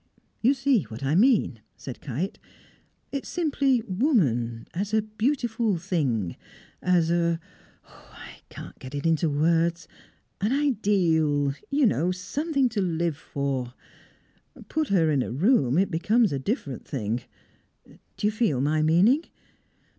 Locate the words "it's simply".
3.11-3.83